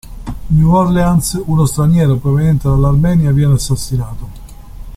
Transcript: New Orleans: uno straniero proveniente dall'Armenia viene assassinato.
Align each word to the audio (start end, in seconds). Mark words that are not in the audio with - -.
New 0.49 0.73
Orleans: 0.75 1.39
uno 1.45 1.63
straniero 1.67 2.17
proveniente 2.17 2.67
dall'Armenia 2.67 3.31
viene 3.31 3.53
assassinato. 3.53 4.29